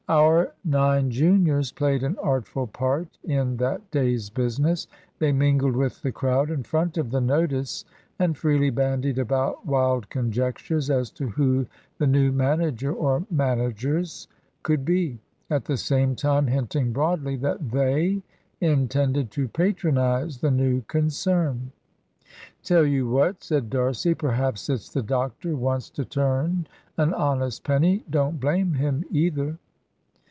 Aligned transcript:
Our 0.09 0.51
nine 0.65 1.09
juniors 1.09 1.71
played 1.71 2.03
an 2.03 2.17
artful 2.21 2.67
part 2.67 3.17
in 3.23 3.55
that 3.57 3.91
day's 3.91 4.29
business. 4.29 4.85
They 5.19 5.31
mingled 5.31 5.77
with 5.77 6.01
the 6.01 6.11
crowd 6.11 6.51
in 6.51 6.63
front 6.63 6.97
of 6.97 7.11
the 7.11 7.21
notice, 7.21 7.85
and 8.19 8.37
freely 8.37 8.71
bandied 8.71 9.17
about 9.17 9.65
wild 9.65 10.09
conjectures 10.09 10.89
as 10.89 11.11
to 11.11 11.29
who 11.29 11.65
the 11.97 12.07
new 12.07 12.33
manager 12.33 12.93
or 12.93 13.25
managers 13.31 14.27
could 14.63 14.83
be, 14.83 15.21
at 15.49 15.63
the 15.63 15.77
same 15.77 16.17
time 16.17 16.47
hinting 16.47 16.91
broadly 16.91 17.37
that 17.37 17.71
they 17.71 18.21
intended 18.59 19.31
to 19.31 19.47
patronise 19.47 20.39
the 20.39 20.51
new 20.51 20.81
concern. 20.89 21.71
"Tell 22.63 22.85
you 22.85 23.07
what," 23.09 23.41
said 23.45 23.69
D'Arcy, 23.69 24.13
"perhaps 24.13 24.67
it's 24.69 24.89
the 24.91 25.03
doctor 25.03 25.55
wants 25.55 25.89
to 25.91 26.03
turn 26.03 26.67
an 26.97 27.13
honest 27.13 27.63
penny. 27.63 28.03
Don't 28.09 28.41
blame 28.41 28.73
him 28.73 29.05
either." 29.09 29.57